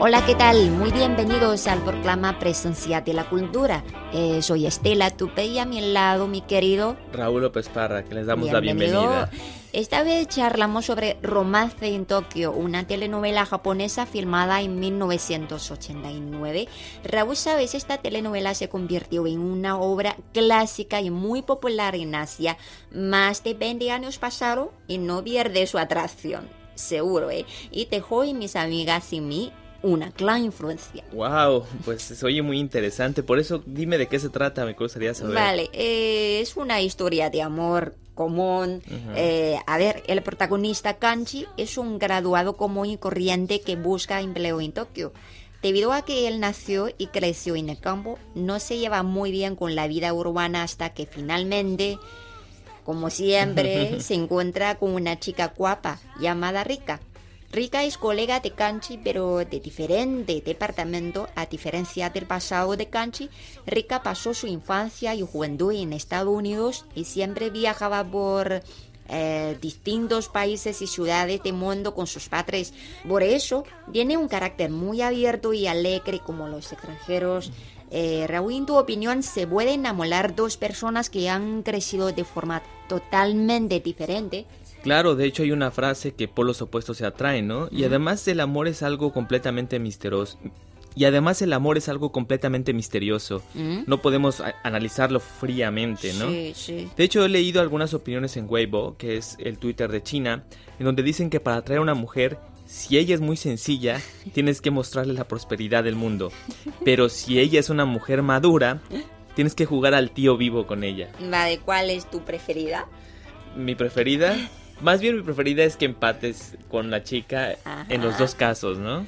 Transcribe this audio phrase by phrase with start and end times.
[0.00, 0.70] Hola, ¿qué tal?
[0.70, 3.82] Muy bienvenidos al programa Presencia de la Cultura.
[4.12, 8.24] Eh, soy Estela Tupey y a mi lado mi querido Raúl López Parra, que les
[8.24, 9.28] damos la bienvenida.
[9.72, 16.68] Esta vez charlamos sobre Romance en Tokio, una telenovela japonesa filmada en 1989.
[17.02, 17.74] Raúl, ¿sabes?
[17.74, 22.56] Esta telenovela se convirtió en una obra clásica y muy popular en Asia.
[22.92, 26.48] Más de 20 años pasaron y no pierde su atracción.
[26.76, 27.46] Seguro, ¿eh?
[27.72, 31.04] Y dejó en mis amigas y mí una clara influencia.
[31.12, 33.22] Wow, pues se oye muy interesante.
[33.22, 35.34] Por eso dime de qué se trata, me gustaría saber.
[35.34, 38.82] Vale, eh, es una historia de amor común.
[39.14, 44.60] Eh, a ver, el protagonista Kanchi es un graduado común y corriente que busca empleo
[44.60, 45.12] en Tokio.
[45.62, 49.54] Debido a que él nació y creció en el campo, no se lleva muy bien
[49.54, 51.98] con la vida urbana hasta que finalmente,
[52.84, 57.00] como siempre, se encuentra con una chica guapa llamada Rika.
[57.50, 61.28] Rika es colega de Kanchi, pero de diferente departamento.
[61.34, 63.30] A diferencia del pasado de Kanchi,
[63.66, 68.62] Rika pasó su infancia y juventud en Estados Unidos y siempre viajaba por
[69.08, 72.74] eh, distintos países y ciudades del mundo con sus padres.
[73.08, 77.50] Por eso, tiene un carácter muy abierto y alegre como los extranjeros.
[77.90, 82.62] Eh, Raúl, en tu opinión, ¿se pueden enamorar dos personas que han crecido de forma
[82.86, 84.44] totalmente diferente?
[84.88, 87.68] Claro, de hecho hay una frase que polos opuestos se atraen, ¿no?
[87.70, 90.38] Y además el amor es algo completamente misterioso.
[90.94, 93.42] Y además el amor es algo completamente misterioso.
[93.54, 93.80] ¿Mm?
[93.86, 96.30] No podemos analizarlo fríamente, ¿no?
[96.30, 96.88] Sí, sí.
[96.96, 100.44] De hecho, he leído algunas opiniones en Weibo, que es el Twitter de China,
[100.78, 104.00] en donde dicen que para atraer a una mujer, si ella es muy sencilla,
[104.32, 106.32] tienes que mostrarle la prosperidad del mundo.
[106.82, 108.80] Pero si ella es una mujer madura,
[109.36, 111.10] tienes que jugar al tío vivo con ella.
[111.20, 112.86] Vale, ¿cuál es tu preferida?
[113.56, 114.36] Mi preferida,
[114.80, 117.56] más bien mi preferida es que empates con la chica
[117.88, 119.06] en los dos casos, ¿no?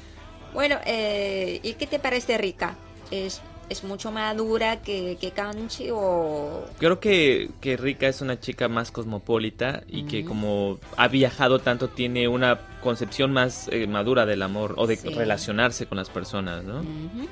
[0.53, 2.77] Bueno, eh, ¿y qué te parece Rika?
[3.11, 6.65] ¿Es, es mucho más dura que, que Kanchi o...?
[6.79, 11.89] Creo que, que Rika es una chica más cosmopolita y que como ha viajado tanto
[11.89, 15.09] tiene una concepción más eh, madura del amor o de Sí.
[15.11, 16.85] relacionarse con las personas, ¿no?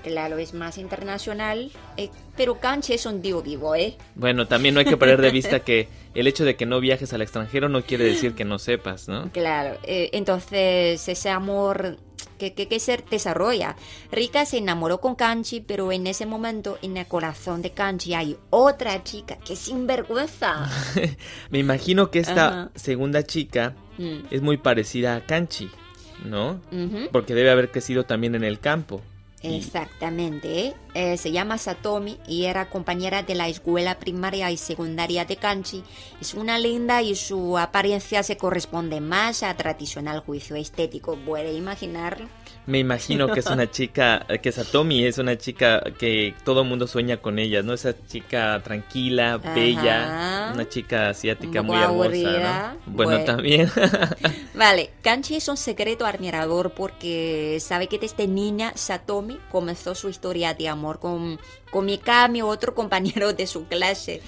[0.03, 3.97] Claro, es más internacional, eh, pero Kanchi es un tío vivo, ¿eh?
[4.14, 7.12] Bueno, también no hay que perder de vista que el hecho de que no viajes
[7.12, 9.31] al extranjero no quiere decir que no sepas, ¿no?
[9.32, 11.97] Claro, eh, entonces ese amor
[12.38, 13.76] que, que, que se desarrolla.
[14.10, 18.37] Rika se enamoró con Kanchi, pero en ese momento en el corazón de Kanchi hay
[18.50, 20.69] otra chica que sinvergüenza.
[21.50, 22.71] Me imagino que esta Ajá.
[22.75, 25.69] segunda chica Mm, es muy parecida a Kanchi,
[26.25, 26.60] ¿no?
[27.12, 29.03] Porque debe haber crecido también en el campo.
[29.43, 30.75] Exactamente.
[30.94, 35.84] Eh, se llama Satomi y era compañera de la escuela primaria y secundaria de Kanchi.
[36.21, 41.16] Es una linda y su apariencia se corresponde más a tradicional juicio estético.
[41.16, 42.28] ¿Puede imaginarlo?
[42.68, 47.16] Me imagino que es una chica, que Satomi es una chica que todo mundo sueña
[47.16, 47.72] con ella, ¿no?
[47.72, 49.54] Esa chica tranquila, Ajá.
[49.54, 52.74] bella, una chica asiática muy hermosa.
[52.76, 52.92] ¿no?
[52.92, 53.24] Bueno, Bueno.
[53.24, 53.70] también.
[54.54, 60.52] Vale, Kanchi es un secreto admirador porque sabe que desde niña Satomi comenzó su historia
[60.52, 61.40] de amor con,
[61.70, 64.20] con Mikami, otro compañero de su clase.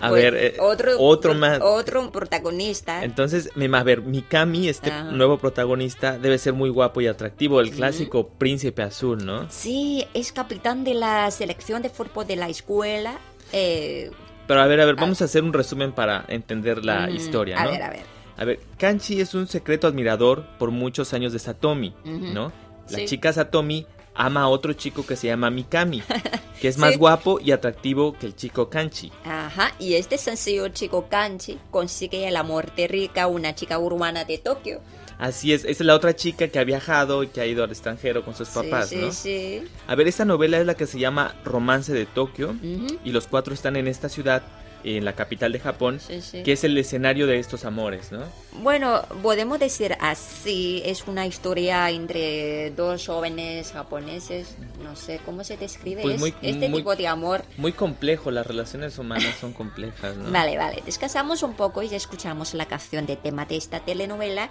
[0.00, 0.56] A Pues, ver, eh,
[0.98, 1.60] otro más.
[1.62, 3.04] Otro protagonista.
[3.04, 5.04] Entonces, me a ver, Mikami, este Ajá.
[5.12, 9.48] nuevo protagonista, debe ser muy guapo y atractivo, el clásico príncipe azul, ¿no?
[9.50, 13.18] Sí, es capitán de la selección de fútbol de la escuela.
[13.52, 14.10] Eh,
[14.48, 17.60] Pero a ver, a ver, vamos a hacer un resumen para entender la mm, historia,
[17.60, 17.70] A ¿no?
[17.70, 18.02] ver, a ver.
[18.36, 21.94] A ver, Kanchi es un secreto admirador por muchos años de Satomi.
[22.04, 22.50] ¿no?
[22.88, 23.04] La Sí.
[23.06, 26.02] chica Satomi ama a otro chico que se llama Mikami,
[26.60, 26.98] que es más Sí.
[26.98, 29.10] guapo y atractivo que el chico Kanchi.
[29.24, 34.38] Ajá, y este sencillo chico Kanchi consigue el amor de Rika, una chica urbana de
[34.38, 34.80] Tokio.
[35.18, 37.70] Así es, esa es la otra chica que ha viajado y que ha ido al
[37.70, 39.12] extranjero con sus papás, sí, ¿no?
[39.12, 42.56] Sí, A ver, esta novela es la que se llama Romance de Tokio
[43.04, 44.42] y los cuatro están en esta ciudad,
[44.84, 46.42] en la capital de Japón, Sí, sí.
[46.42, 48.24] que es el escenario de estos amores, ¿no?
[48.60, 55.56] Bueno, podemos decir así, es una historia entre dos jóvenes japoneses, no sé cómo se
[55.56, 57.44] describe Pues muy- este muy- tipo de amor.
[57.56, 60.30] Muy complejo, las relaciones humanas son complejas, ¿no?
[60.30, 64.48] Vale, vale, descansamos un poco y escuchamos la canción de tema de esta telenovela.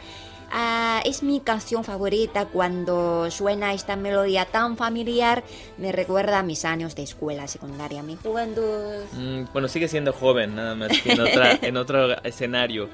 [0.54, 5.44] Ah, es mi canción favorita cuando suena esta melodía tan familiar,
[5.78, 9.04] me recuerda a mis años de escuela secundaria, mi juventud.
[9.14, 12.90] Mm, bueno, sigue siendo joven, nada más que en, otra, en otro escenario.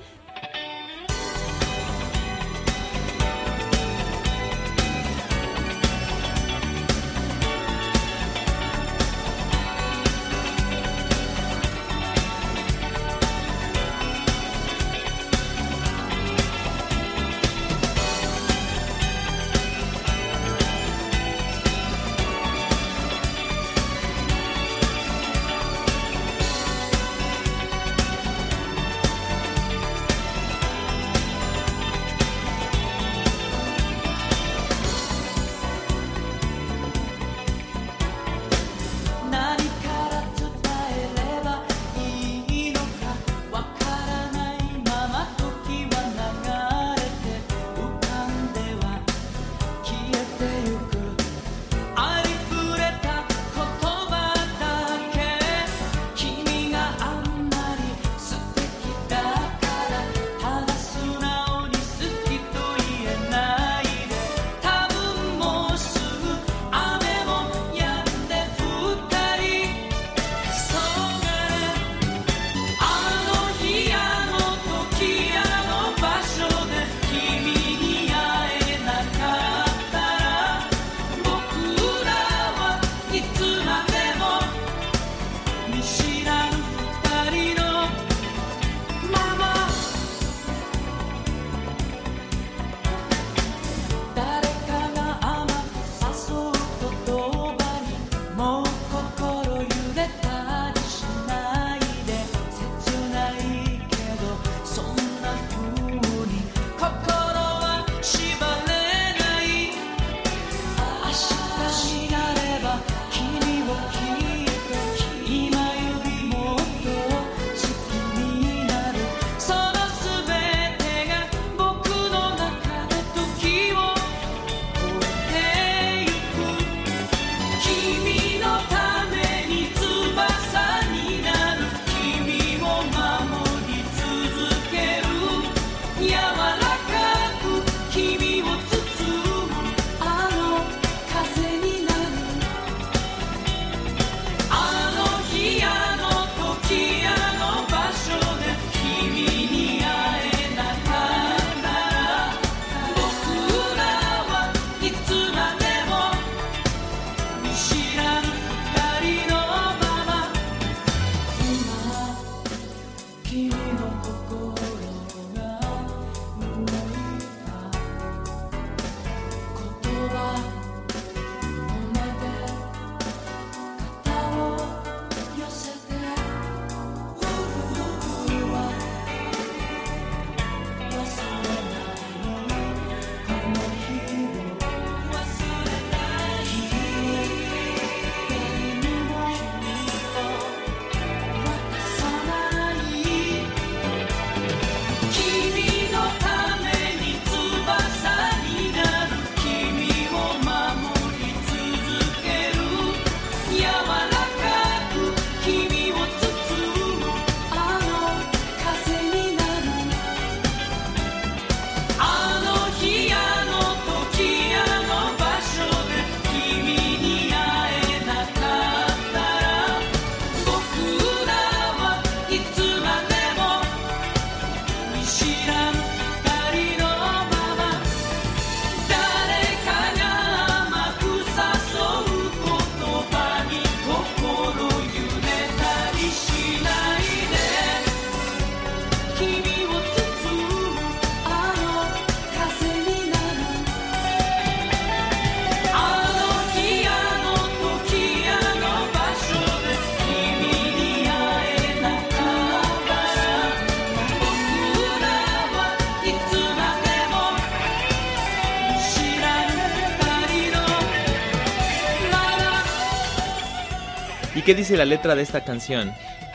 [264.48, 265.92] Qué dice la letra de esta canción?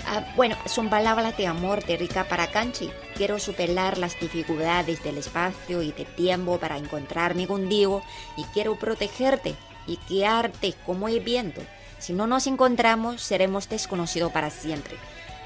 [0.06, 2.90] Ah, bueno, son palabras de amor de Rika para Kanchi.
[3.16, 8.02] Quiero superar las dificultades del espacio y del tiempo para encontrarme contigo
[8.36, 9.54] y quiero protegerte
[9.86, 11.62] y guiarte como el viento.
[11.98, 14.96] Si no nos encontramos, seremos desconocidos para siempre.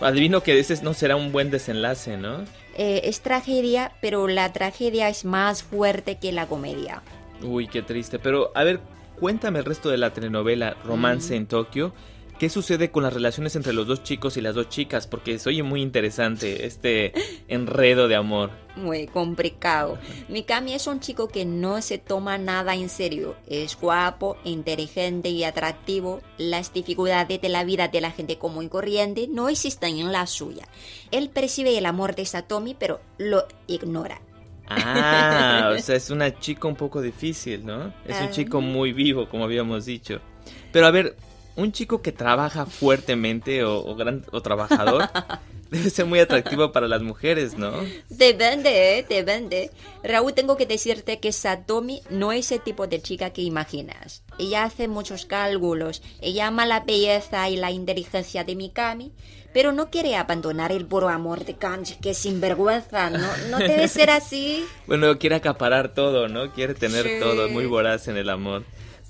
[0.01, 2.41] Adivino que ese no será un buen desenlace, ¿no?
[2.77, 7.05] Eh, es tragedia, pero la tragedia es más fuerte que la comedia.
[7.43, 8.19] Uy, qué triste.
[8.19, 8.81] Pero, a ver,
[9.21, 11.95] cuéntame el resto de la telenovela Romance en Tokio.
[12.39, 15.07] ¿Qué sucede con las relaciones entre los dos chicos y las dos chicas?
[15.07, 17.15] Porque se oye muy interesante este
[17.49, 18.51] enredo de amor.
[18.77, 19.99] Muy complicado.
[20.29, 23.37] Mikami es un chico que no se toma nada en serio.
[23.47, 26.21] Es guapo, inteligente y atractivo.
[26.37, 30.27] Las dificultades de la vida de la gente común y corriente no existen en la
[30.27, 30.69] suya.
[31.11, 34.21] Él percibe el amor de Satomi, pero lo ignora.
[34.69, 37.95] Ah, o sea, es una chica un poco difícil, ¿no?
[38.05, 40.21] Es un chico muy vivo, como habíamos dicho.
[40.71, 41.17] Pero a ver,
[41.57, 45.09] un chico que trabaja fuertemente o, gran, o trabajador
[45.71, 47.73] debe ser muy atractivo para las mujeres, ¿no?
[48.09, 49.07] Depende, ¿eh?
[49.09, 49.71] Depende.
[50.05, 54.23] Raúl, tengo que decirte que Satomi no es el tipo de chica que imaginas.
[54.39, 59.13] Ella hace muchos cálculos, ella ama la belleza y la inteligencia de Mikami,
[59.53, 63.27] pero no quiere abandonar el puro amor de Kanji, que es sinvergüenza, ¿no?
[63.51, 64.65] No debe ser así.
[64.87, 66.53] bueno, quiere acaparar todo, ¿no?
[66.53, 68.65] Quiere tener todo, muy voraz en el amor.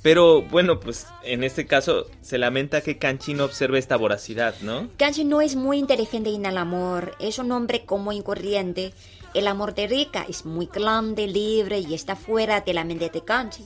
[0.07, 4.87] Pero bueno, pues en este caso se lamenta que Kanchi no observe esta voracidad, ¿no?
[4.99, 8.93] Kanchi no es muy inteligente en el amor, es un hombre como incorriente.
[9.35, 13.25] El amor de Rika es muy grande, libre y está fuera de la mente de
[13.25, 13.65] Kanchi.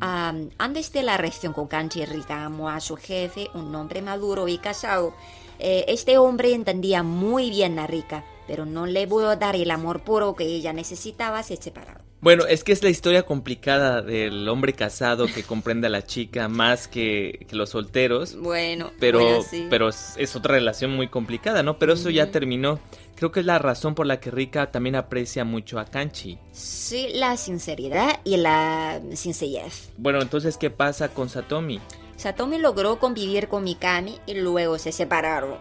[0.00, 4.56] antes de la reacción con Kanchi, Rika amó a su jefe, un hombre maduro y
[4.56, 5.12] casado.
[5.58, 10.00] Eh, este hombre entendía muy bien a Rika, pero no le pudo dar el amor
[10.00, 12.03] puro que ella necesitaba, se separaron.
[12.24, 16.48] Bueno, es que es la historia complicada del hombre casado que comprende a la chica
[16.48, 18.34] más que, los solteros.
[18.34, 21.78] Bueno, pero, pero es, otra relación muy complicada, ¿no?
[21.78, 22.80] Pero eso ya terminó.
[23.14, 26.38] Creo que es la razón por la que Rika también aprecia mucho a Kanchi.
[26.50, 29.90] Sí, la sinceridad y la sencillez.
[29.98, 31.78] Bueno, entonces, ¿qué pasa con Satomi?
[32.16, 35.58] Satomi logró convivir con Mikami y luego se separaron.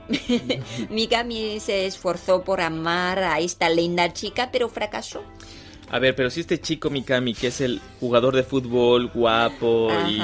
[0.90, 5.24] Mikami se esforzó por amar a esta linda chica, pero fracasó.
[5.94, 10.20] A ver, pero si este chico Mikami, que es el jugador de fútbol guapo y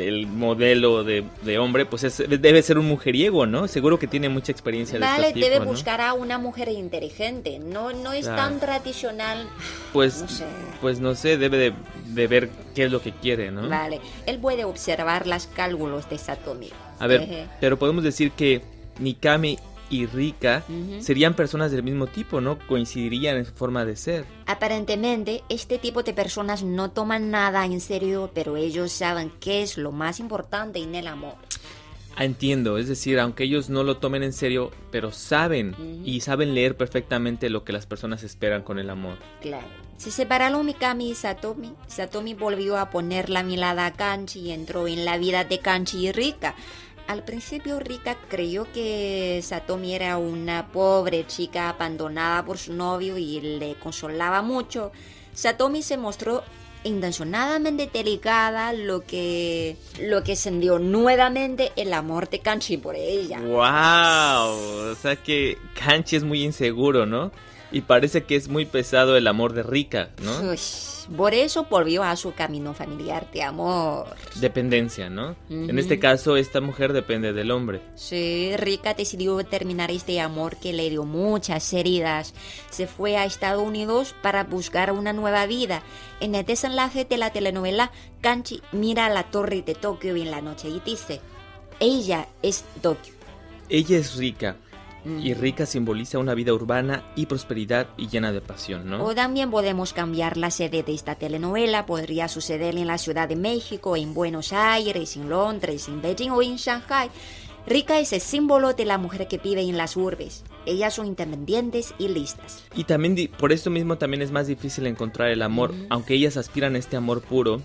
[0.00, 3.66] el modelo de, hombre, pues debe ser un mujeriego, ¿no?
[3.66, 7.58] Seguro que tiene mucha experiencia de este tipo, debe buscar a una mujer inteligente.
[7.58, 9.48] No, no es tan tradicional.
[9.92, 10.44] Pues no sé.
[10.80, 11.74] pues no sé, debe
[12.06, 13.68] de, ver qué es lo que quiere, ¿no?
[13.68, 16.70] Vale, él puede observar las cálculos de Satomi.
[17.00, 18.62] A ver, pero podemos decir que
[19.00, 19.58] Mikami
[19.92, 20.64] y Rika
[21.00, 22.58] serían personas del mismo tipo, ¿no?
[22.66, 24.24] Coincidirían en su forma de ser.
[24.46, 29.76] Aparentemente, este tipo de personas no toman nada en serio, pero ellos saben qué es
[29.76, 31.34] lo más importante en el amor.
[32.16, 36.54] Ah, entiendo, es decir, aunque ellos no lo tomen en serio, pero saben y saben
[36.54, 39.16] leer perfectamente lo que las personas esperan con el amor.
[39.40, 39.66] Claro.
[39.96, 41.74] Se separaron Mikami y Satomi.
[41.86, 46.08] Satomi volvió a poner la mirada a Kanchi y entró en la vida de Kanchi
[46.08, 46.54] y Rika.
[47.06, 53.40] Al principio Rika creyó que Satomi era una pobre chica abandonada por su novio y
[53.40, 54.92] le consolaba mucho.
[55.34, 56.42] Satomi se mostró
[56.84, 63.40] intencionadamente delicada, lo que lo que encendió nuevamente el amor de Kanchi por ella.
[63.40, 64.90] ¡Wow!
[64.92, 67.30] O sea que Kanchi es muy inseguro, ¿no?
[67.70, 70.52] Y parece que es muy pesado el amor de Rika, ¿no?
[71.16, 74.06] Por eso volvió a su camino familiar de amor.
[74.40, 75.36] Dependencia, ¿no?
[75.48, 77.80] En este caso, esta mujer depende del hombre.
[77.94, 82.34] Sí, Rika decidió terminar este amor que le dio muchas heridas.
[82.70, 85.82] Se fue a Estados Unidos para buscar una nueva vida.
[86.20, 87.90] En el desenlace de la telenovela,
[88.20, 91.20] Kanchi mira la torre de Tokio en la noche y dice,
[91.80, 93.14] ella es Tokio.
[93.68, 94.16] Ella es
[95.04, 99.04] Y rica simboliza una vida urbana y prosperidad y llena de pasión, ¿no?
[99.04, 101.86] O también podemos cambiar la sede de esta telenovela.
[101.86, 106.42] Podría suceder en la Ciudad de México, en Buenos Aires, en Londres, en Beijing o
[106.42, 107.10] en Shanghai.
[107.66, 110.42] Rica es el símbolo de la mujer que vive en las urbes.
[110.66, 112.64] Ellas son independientes y listas.
[112.74, 116.74] Y también por esto mismo también es más difícil encontrar el amor, aunque ellas aspiran
[116.74, 117.60] a este amor puro.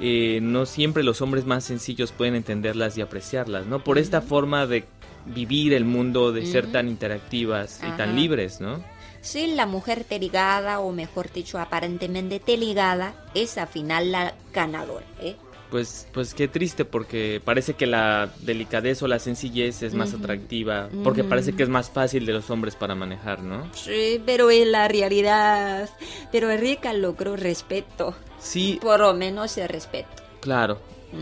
[0.00, 3.82] Eh, no siempre los hombres más sencillos pueden entenderlas y apreciarlas, ¿no?
[3.82, 4.84] Por esta forma de
[5.26, 8.82] vivir el mundo, de ser tan interactivas y tan libres, ¿no?
[9.20, 15.36] Sí, la mujer teligada, o mejor dicho, aparentemente teligada, es al final la ganadora, ¿eh?
[15.70, 20.90] Pues, pues qué triste porque parece que la delicadez o la sencillez es más atractiva,
[21.02, 23.72] porque parece que es más fácil de los hombres para manejar, ¿no?
[23.72, 25.88] Sí, pero en la realidad,
[26.30, 28.14] pero Enrica logró respeto.
[28.38, 28.78] Sí.
[28.82, 30.10] Por lo menos el respeto.
[30.40, 30.78] Claro,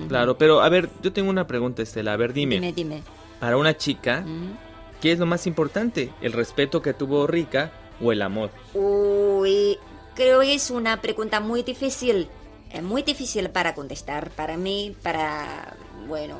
[0.08, 2.56] claro, pero a ver, yo tengo una pregunta, Estela, a ver, dime.
[2.56, 3.02] Dime, dime
[3.40, 4.56] para una chica, Mm.
[5.00, 6.12] ¿qué es lo más importante?
[6.20, 8.50] ¿El respeto que tuvo Rika o el amor?
[8.74, 9.78] Uy,
[10.14, 12.28] creo que es una pregunta muy difícil,
[12.70, 15.74] eh, muy difícil para contestar para mí, para,
[16.06, 16.36] bueno,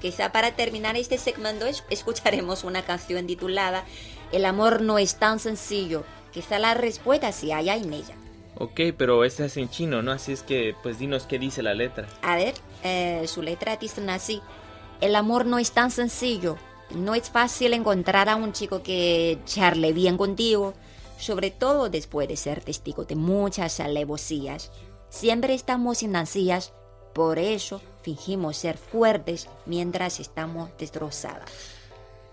[0.00, 3.84] quizá para terminar este segmento es- escucharemos una canción titulada
[4.32, 8.14] El amor no es tan sencillo, quizá la respuesta sí haya en ella.
[8.56, 10.12] Ok, pero esta es en chino, ¿no?
[10.12, 12.06] Así es que, pues dinos qué dice la letra.
[12.22, 12.52] A ver,
[12.84, 14.42] eh, su letra dice así,
[15.00, 16.56] el amor no es tan sencillo,
[16.94, 20.74] no es fácil encontrar a un chico que charle bien contigo,
[21.18, 24.70] sobre todo después de ser testigo de muchas alevosías.
[25.10, 26.72] Siempre estamos en ansias,
[27.12, 31.50] por eso fingimos ser fuertes mientras estamos destrozadas.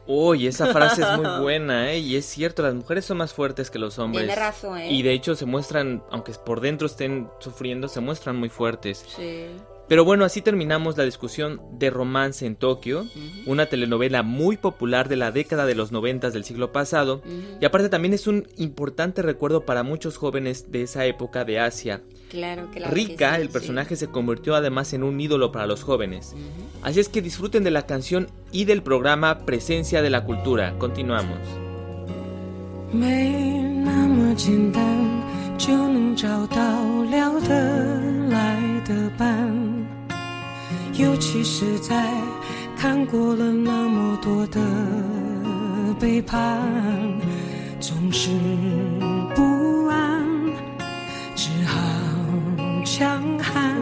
[0.07, 1.99] Uy, esa frase es muy buena, ¿eh?
[1.99, 4.25] Y es cierto, las mujeres son más fuertes que los hombres.
[4.25, 4.91] Tiene razón, ¿eh?
[4.91, 9.03] Y de hecho se muestran, aunque por dentro estén sufriendo, se muestran muy fuertes.
[9.15, 9.47] Sí.
[9.87, 13.05] Pero bueno, así terminamos la discusión de Romance en Tokio,
[13.45, 17.21] una telenovela muy popular de la década de los noventas del siglo pasado,
[17.61, 22.01] y aparte también es un importante recuerdo para muchos jóvenes de esa época de Asia.
[22.29, 22.89] Claro, claro.
[22.89, 23.53] que Rika, sí, el sí.
[23.53, 26.35] personaje, se convirtió además en un ídolo para los jóvenes.
[26.81, 30.75] Así es que disfruten de la canción y del programa Presencia de la Cultura.
[30.79, 31.39] Continuamos.
[40.97, 42.09] 尤其是在
[42.77, 44.61] 看过了那么多的
[45.99, 46.61] 背叛，
[47.79, 48.29] 总是
[49.35, 50.25] 不安，
[51.35, 51.77] 只好
[52.85, 53.75] 强悍。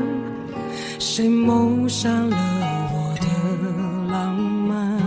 [0.97, 2.35] 谁谋杀了
[2.91, 3.27] 我的
[4.11, 4.99] 浪漫？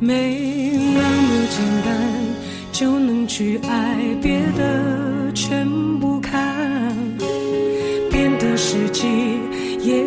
[0.00, 1.94] 没那么简单
[2.72, 5.03] 就能去爱，别的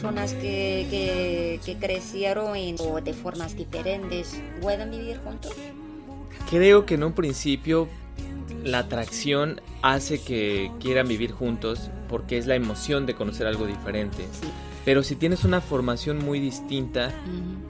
[0.00, 5.52] personas que, que, que crecieron en- o de formas diferentes, ¿pueden vivir juntos?
[6.48, 7.86] Creo que en un principio
[8.64, 14.24] la atracción hace que quieran vivir juntos porque es la emoción de conocer algo diferente.
[14.32, 14.48] Sí.
[14.86, 17.12] Pero si tienes una formación muy distinta,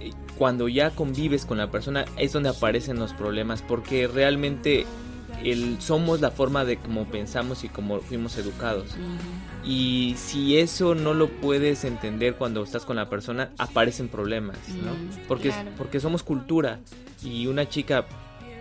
[0.00, 4.86] eh, cuando ya convives con la persona es donde aparecen los problemas porque realmente
[5.42, 8.90] el, somos la forma de cómo pensamos y cómo fuimos educados.
[9.64, 14.92] Y si eso no lo puedes entender cuando estás con la persona, aparecen problemas, ¿no?
[14.94, 15.70] Mm, Porque, claro.
[15.76, 16.80] porque somos cultura
[17.22, 18.06] y una chica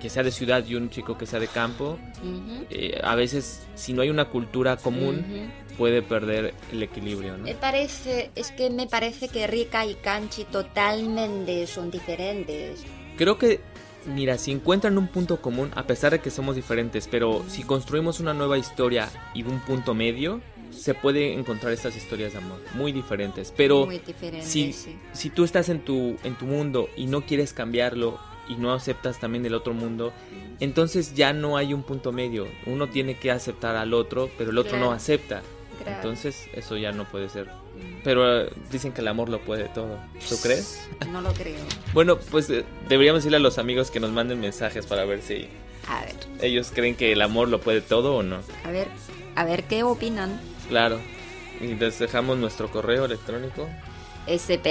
[0.01, 2.65] que sea de ciudad y un chico que sea de campo, Ujú.
[2.69, 5.77] eh, a veces si no hay una cultura común Ujú.
[5.77, 7.43] puede perder el equilibrio, ¿no?
[7.43, 12.83] Me parece, es que me parece que Rika y Kanchi totalmente son diferentes.
[13.17, 13.59] Creo que,
[14.05, 18.19] mira, si encuentran un punto común, a pesar de que somos diferentes, pero si construimos
[18.21, 22.91] una nueva historia y un punto medio, se puede encontrar estas historias de amor muy
[22.91, 23.53] diferentes.
[23.55, 24.95] Pero Muy diferentes, si, sí.
[25.13, 29.19] si tú estás en tu, en tu mundo y no quieres cambiarlo y no aceptas
[29.19, 30.11] también el otro mundo,
[30.59, 32.47] entonces ya no hay un punto medio.
[32.65, 35.41] Uno tiene que aceptar al otro, pero el otro no acepta.
[35.83, 35.95] Claro.
[35.97, 37.47] Entonces eso ya no puede ser.
[38.03, 39.97] Pero eh, dicen que el amor lo puede todo.
[40.27, 40.87] ¿Tú crees?
[41.11, 41.55] No lo creo.
[41.93, 45.47] Bueno, pues eh, deberíamos decirle a los amigos que nos manden mensajes para ver si
[45.87, 48.39] A ver, ellos creen que el amor lo puede todo o no.
[48.65, 48.87] a ver,
[49.35, 50.39] a ver qué opinan.
[50.69, 50.99] Claro.
[51.59, 53.67] Y les dejamos nuestro correo electrónico.
[54.27, 54.67] spa.cri.com.cn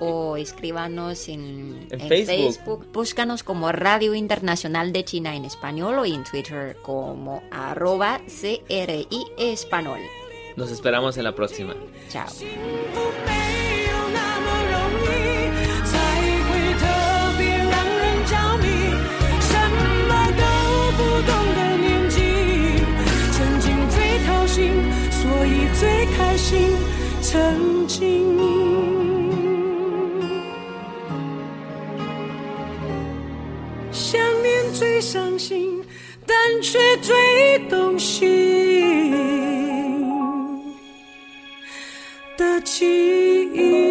[0.00, 2.86] o escríbanos en, En en Facebook.
[2.92, 10.00] Búscanos como Radio Internacional de China en español o en Twitter como arroba CRI Español.
[10.56, 11.74] Nos esperamos en la próxima.
[12.10, 12.28] Chao.
[26.16, 26.76] 开心。
[27.20, 28.38] 曾经，
[33.90, 35.84] 想念最伤心，
[36.24, 38.28] 但却最动心。
[42.36, 42.86] 的记
[43.52, 43.87] 忆。